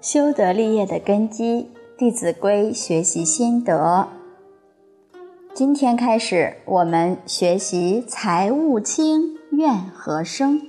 [0.00, 1.68] 修德立业的根基，
[1.98, 4.08] 《弟子规》学习心得。
[5.52, 10.62] 今天开始，我们学习“财物轻，怨何生”。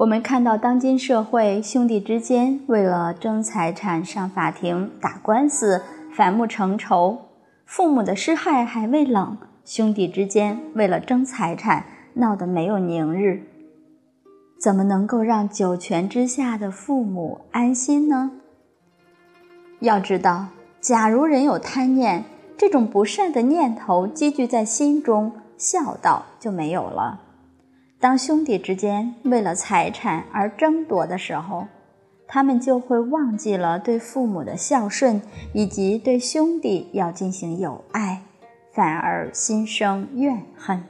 [0.00, 7.18] 我们看到当今社会，兄弟之间为了争财产上法庭打官司，反目成仇；
[7.66, 11.84] 父母的尸骸还未冷，兄弟之间为了争财产
[12.14, 13.42] 闹得没有宁日。
[14.58, 18.32] 怎么能够让九泉之下的父母安心呢？
[19.80, 20.48] 要知道，
[20.80, 22.24] 假如人有贪念，
[22.56, 27.20] 这种不善的念头积聚在心中，孝道就没有了。
[28.00, 31.68] 当兄弟之间为了财产而争夺的时候，
[32.26, 35.22] 他们就会忘记了对父母的孝顺，
[35.52, 38.22] 以及对兄弟要进行友爱，
[38.72, 40.82] 反而心生怨恨。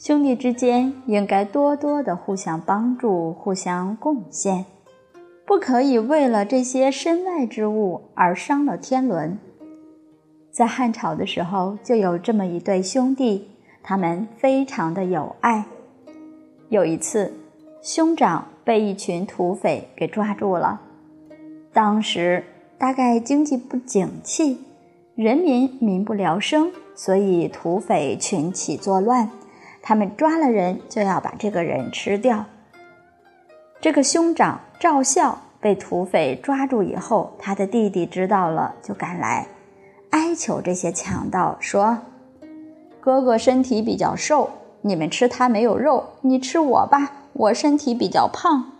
[0.00, 4.64] 兄弟之间应该多多的互相帮助、互相贡献，
[5.44, 9.36] 不可以为了这些身外之物而伤了天伦。
[10.50, 13.50] 在汉朝的时候，就有这么一对兄弟，
[13.82, 15.66] 他们非常的有爱。
[16.70, 17.34] 有一次，
[17.82, 20.80] 兄长被一群土匪给抓住了，
[21.74, 22.42] 当时
[22.78, 24.64] 大概经济不景气，
[25.14, 29.30] 人民民不聊生，所以土匪群起作乱。
[29.82, 32.44] 他们抓了人，就要把这个人吃掉。
[33.80, 39.46] 这个兄长赵孝被土匪抓住以后，他的弟弟知道了，就赶来
[40.10, 41.98] 哀求这些强盗说
[43.00, 44.50] ：“哥哥身体比较瘦，
[44.82, 48.72] 你们吃他没有肉，你吃我吧，我身体比较胖。”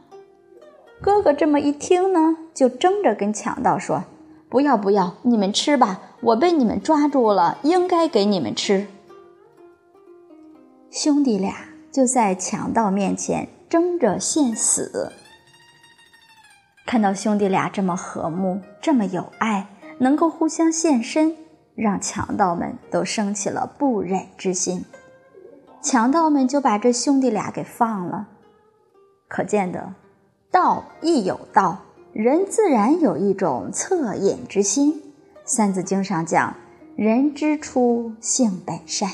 [1.01, 4.05] 哥哥这么一听呢，就争着跟强盗说
[4.51, 8.87] ：“不要不要，你们吃吧，我被你们抓住了，应该给你们吃。”
[10.91, 11.55] 兄弟俩
[11.93, 15.13] 就在强盗面前争着献死。
[16.85, 21.37] 看到兄弟俩这么和睦，这么有爱，能够互相献身，
[21.77, 24.85] 让强盗们都生起了不忍之心。
[25.81, 28.27] 强盗们就把这兄弟俩给放了。
[29.29, 29.95] 可见得，
[30.51, 31.83] 道亦有道，
[32.13, 34.95] 人自然有一种恻隐之心。
[35.45, 36.57] 《三字经》上讲
[36.97, 39.09] ：“人之初，性本善。”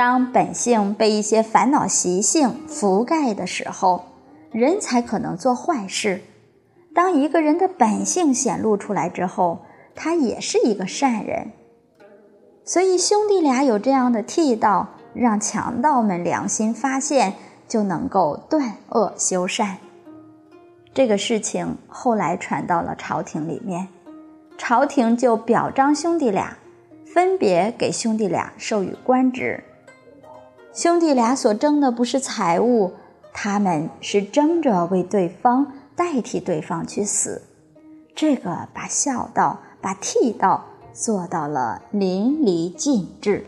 [0.00, 4.06] 当本性被一些烦恼习性覆盖的时候，
[4.50, 6.22] 人才可能做坏事。
[6.94, 9.60] 当一个人的本性显露出来之后，
[9.94, 11.48] 他也是一个善人。
[12.64, 17.34] 所以兄弟俩有这样的替道，让强盗们良心发现，
[17.68, 19.76] 就能够断恶修善。
[20.94, 23.88] 这个事情后来传到了朝廷里面，
[24.56, 26.56] 朝廷就表彰兄弟俩，
[27.04, 29.62] 分别给兄弟俩授予官职。
[30.72, 32.92] 兄弟俩所争的不是财物，
[33.32, 37.42] 他们是争着为对方代替对方去死，
[38.14, 43.46] 这个把孝道、把替道做到了淋漓尽致。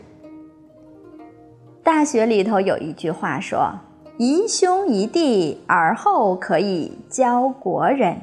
[1.81, 3.79] 大学里头有一句话说
[4.19, 8.21] ：“宜兄宜弟，而后可以教国人。”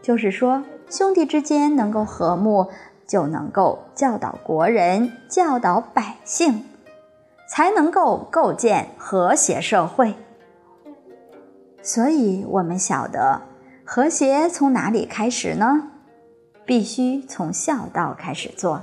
[0.00, 2.68] 就是说，兄弟之间能够和睦，
[3.06, 6.64] 就能够教导国人，教导百姓。
[7.46, 10.14] 才能够构建和谐社会。
[11.82, 13.42] 所以，我们晓得
[13.84, 15.90] 和谐从哪里开始呢？
[16.64, 18.82] 必须从孝道开始做，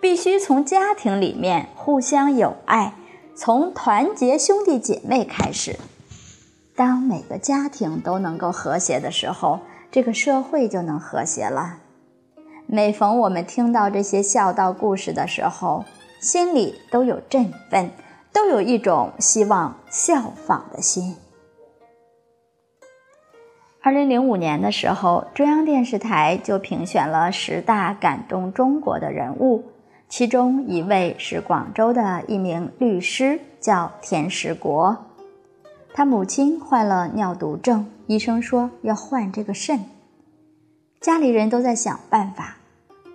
[0.00, 2.94] 必须从家庭里面互相友爱，
[3.34, 5.78] 从团结兄弟姐妹开始。
[6.74, 9.60] 当每个家庭都能够和谐的时候，
[9.90, 11.80] 这个社会就能和谐了。
[12.66, 15.84] 每逢我们听到这些孝道故事的时候，
[16.22, 17.90] 心里都有振奋，
[18.32, 21.16] 都有一种希望效仿的心。
[23.82, 29.64] 二零零五年的时候，中央电视台就评选了十大感动中国的人物，
[30.08, 34.96] 其中一位是广州的一名律师，叫田石国。
[35.92, 39.80] 他母亲患了尿毒症，医生说要换这个肾，
[41.00, 42.58] 家里人都在想办法。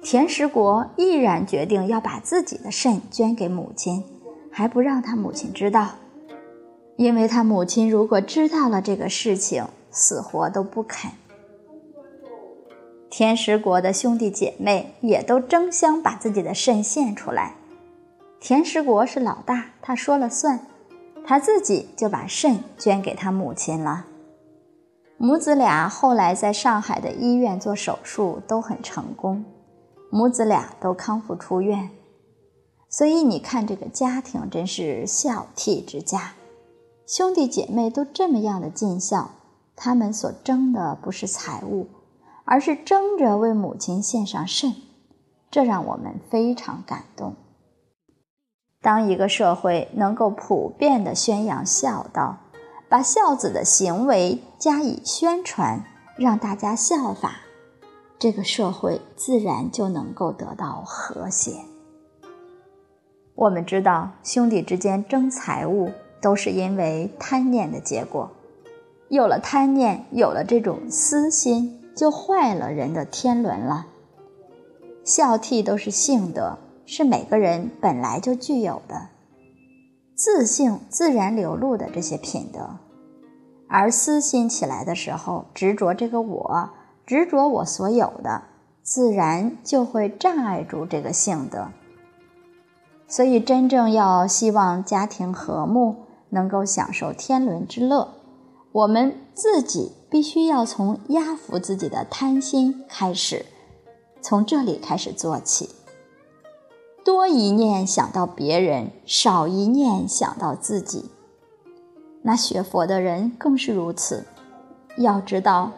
[0.02, 4.04] 田石国毅然决定要把自己的肾捐给母亲，
[4.52, 5.96] 还不让他母亲知道，
[6.96, 11.12] 因为他母亲如果知道了这个事情，死活都不肯。
[13.10, 17.56] 田石国的兄弟姐妹也都争相把自己的肾献出来，
[18.40, 20.60] 田石国是老大，他说了算，
[21.26, 24.06] 他自己就把肾捐给他母亲了。
[25.18, 29.44] 母子俩后来在上海的医院做手术都很成功。
[30.10, 31.90] 母子俩都康复出院，
[32.90, 36.34] 所以你看，这个家庭真是孝悌之家，
[37.06, 39.32] 兄弟姐妹都这么样的尽孝，
[39.76, 41.88] 他们所争的不是财物，
[42.46, 44.74] 而是争着为母亲献上肾，
[45.52, 47.36] 这让我们非常感动。
[48.82, 52.38] 当一个社会能够普遍的宣扬孝道，
[52.88, 55.84] 把孝子的行为加以宣传，
[56.16, 57.42] 让大家效法，
[58.20, 61.52] 这个社会自然就能够得到和谐。
[63.36, 68.32] 我们知道，兄弟之间争财物，都是因为贪念的结果。
[69.10, 73.86] 有了贪念，有了这种私心，就坏了人的天伦了。
[75.06, 79.10] 孝悌都是性德，是每个人本来就具有的，
[80.16, 82.80] 自性自然流露的这些品德。
[83.70, 86.70] 而私心起来的时候，执着这个我，
[87.08, 88.44] 执着我所有的，
[88.84, 91.70] 自然就会障碍住这个性德。
[93.08, 95.96] 所以，真正要希望家庭和睦，
[96.30, 98.10] 能够享受天伦之乐，
[98.74, 103.46] 我们自己必须要从压服自己的贪心开始，
[104.22, 105.70] 从这里开始做起。
[107.06, 111.10] 多一念想到别人，少一念想到自己。
[112.22, 114.26] 那学佛的人更是如此。
[114.98, 115.72] 要知道，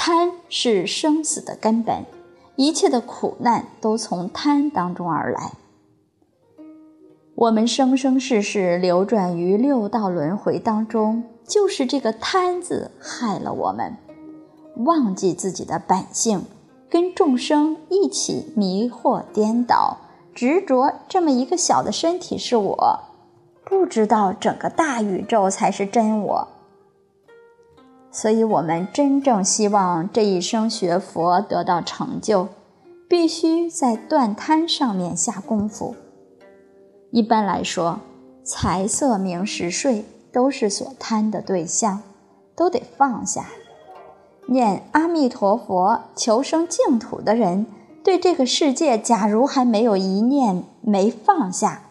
[0.00, 2.06] 贪是生死的根本，
[2.54, 5.54] 一切的苦难都从贪当中而来。
[7.34, 13.96] 我们生生世世流转于六道轮回当中，就是这个贪字害了我们，
[14.76, 16.44] 忘记自己的本性，
[16.88, 19.98] 跟众生一起迷惑颠倒，
[20.32, 23.00] 执着这么一个小的身体是我，
[23.64, 26.48] 不知道整个大宇宙才是真我。
[28.20, 32.48] 所以，我们真正希望这一生学佛得到成就，
[33.08, 35.94] 必须在断贪上面下功夫。
[37.12, 38.00] 一般来说，
[38.42, 42.02] 财色名食睡都是所贪的对象，
[42.56, 43.46] 都得放下。
[44.46, 47.66] 念阿弥陀佛求生净土的人，
[48.02, 51.82] 对这个世界，假如还没有一念没放下，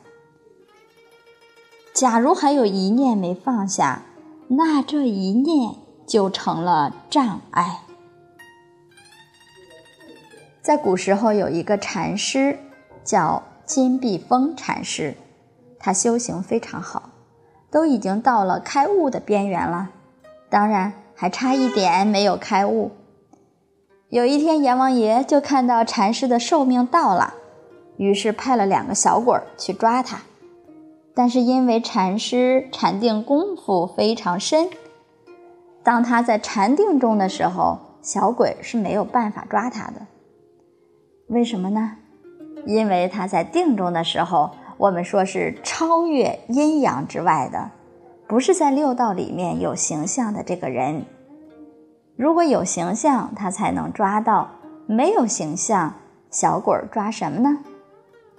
[1.93, 4.03] 假如还有一念没放下，
[4.49, 5.75] 那这一念
[6.07, 7.81] 就成了障碍。
[10.61, 12.57] 在古时候，有一个禅师
[13.03, 13.43] 叫。
[13.67, 15.17] 金碧峰禅师，
[15.77, 17.09] 他修行非常好，
[17.69, 19.89] 都已经到了开悟的边缘了，
[20.49, 22.91] 当然还差一点没有开悟。
[24.07, 27.33] 有一天，阎王爷就看到禅师的寿命到了，
[27.97, 30.21] 于是派了两个小鬼去抓他。
[31.13, 34.69] 但是因为禅师禅定功夫非常深，
[35.87, 40.05] 当他在禅定中的时候，小鬼是没有办法抓他的。
[41.29, 41.93] 为什么呢？
[42.65, 47.71] 因为他在定中的时候，我们说是超越阴阳之外的，
[48.27, 51.05] 不是在六道里面有形象的这个人。
[52.17, 54.49] 如果有形象，他才能抓到；
[54.87, 55.93] 没有形象，
[56.29, 57.59] 小鬼抓什么呢？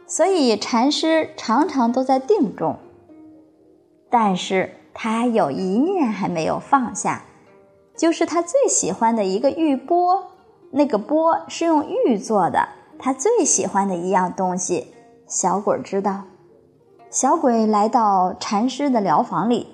[0.06, 2.76] 所以禅师常常都在定中，
[4.10, 7.22] 但是他有一念还没有放下，
[7.98, 10.28] 就是他最喜欢的一个玉钵，
[10.70, 12.68] 那个钵是用玉做的。
[12.96, 14.94] 他最喜欢的一样东西，
[15.26, 16.22] 小鬼知道。
[17.10, 19.66] 小鬼来到禅师的疗房里，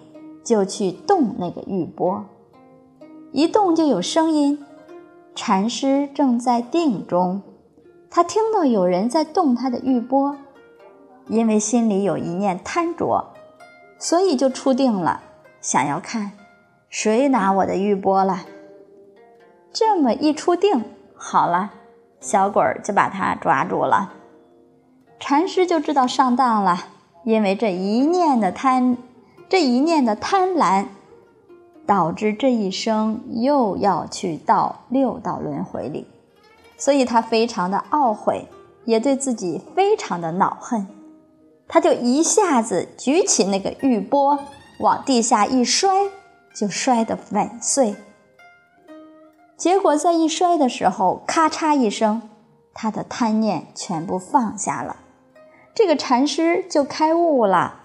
[0.42, 2.24] 就去动那个玉钵，
[3.32, 4.64] 一动就有声音。
[5.34, 7.42] 禅师正在定中，
[8.08, 10.36] 他听到有人在动他的玉钵，
[11.26, 13.32] 因为心里有一念贪着，
[13.98, 15.20] 所以就出定了，
[15.60, 16.32] 想要看
[16.96, 18.44] 谁拿我的玉钵了。
[19.72, 20.84] 这么一出定，
[21.16, 21.72] 好了。
[22.20, 24.12] 小鬼儿就把他抓住了，
[25.18, 26.84] 禅师就知道上当了，
[27.24, 28.96] 因为这一念的贪，
[29.48, 30.86] 这一念的贪婪，
[31.84, 36.06] 导致这一生又要去到六道轮回里，
[36.76, 38.46] 所以他非常的懊悔，
[38.84, 40.86] 也对自己非常的恼恨，
[41.66, 44.38] 他就一下子举起那个玉钵，
[44.78, 45.90] 往地下一摔，
[46.54, 47.96] 就摔得粉碎。
[49.56, 52.22] 结果在一摔的时候，咔嚓一声，
[52.72, 54.96] 他的贪念全部放下了，
[55.74, 57.82] 这个禅师就开悟了。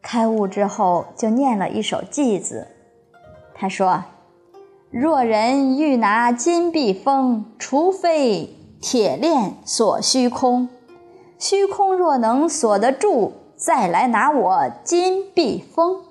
[0.00, 2.68] 开悟之后，就念了一首偈子，
[3.54, 4.04] 他说
[4.90, 10.68] ：“若人欲拿金碧峰，除非铁链锁虚空；
[11.38, 16.04] 虚空若能锁得住，再来拿我金碧峰。”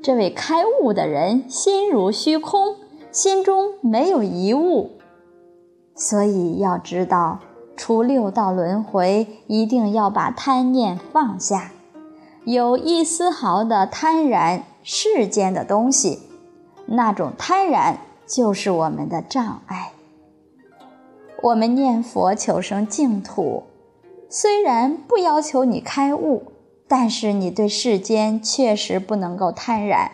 [0.00, 2.76] 这位开悟的人心如虚空，
[3.10, 4.92] 心中没有一物，
[5.94, 7.40] 所以要知道
[7.76, 11.72] 出六道轮回，一定要把贪念放下。
[12.44, 16.20] 有一丝毫的贪然，世间的东西，
[16.86, 19.92] 那种贪然就是我们的障碍。
[21.42, 23.64] 我们念佛求生净土，
[24.30, 26.44] 虽然不要求你开悟，
[26.88, 30.12] 但是你对世间确实不能够贪染。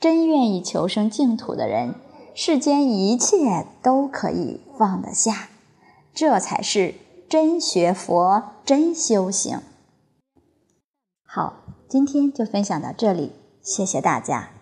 [0.00, 1.94] 真愿意求生净土的人，
[2.34, 5.48] 世间一切都可以放得下，
[6.12, 6.96] 这才是
[7.28, 9.60] 真学佛、真修行。
[11.24, 11.54] 好，
[11.88, 13.32] 今天就分享到这里，
[13.62, 14.53] 谢谢大家。